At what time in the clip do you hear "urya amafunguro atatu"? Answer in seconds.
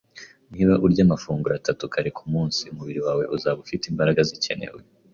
0.85-1.83